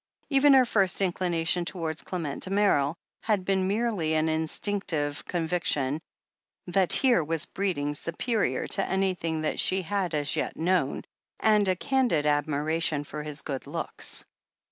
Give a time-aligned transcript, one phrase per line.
[0.31, 6.01] Even her first inclination towards Clement Damerel had been merely an instinc tive conviction
[6.65, 11.03] that here was breeding superior to any thing that she had as yet known,
[11.39, 14.25] and a candid admira tion for his good looks.